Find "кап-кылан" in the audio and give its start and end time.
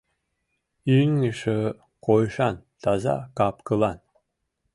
3.37-3.97